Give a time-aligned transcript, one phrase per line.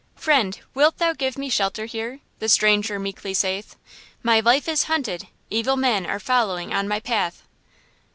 [0.15, 2.21] "Friend wilt thou give me shelter here?
[2.39, 3.75] The stranger meekly saith
[4.23, 5.27] My life is hunted!
[5.51, 7.43] evil men Are following on my path."